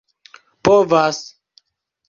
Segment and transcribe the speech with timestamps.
[0.65, 1.21] povas